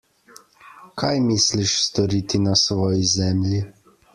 [1.01, 3.65] Kaj misliš storiti na svoji zemlji?